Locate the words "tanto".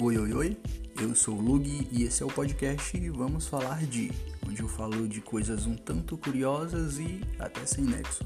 5.74-6.16